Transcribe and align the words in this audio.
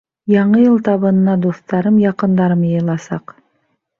Яңы 0.35 0.61
йыл 0.61 0.79
табынына 0.87 1.35
дуҫтарым, 1.43 2.01
яҡындарым 2.05 2.63
йыйыласаҡ. 2.71 3.37